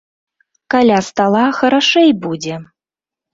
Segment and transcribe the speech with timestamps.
[0.73, 2.55] Каля стала харашэй будзе!